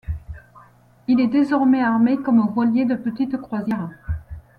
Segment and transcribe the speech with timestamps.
[1.07, 3.91] Il est désormais armé comme voilier de petite croisière.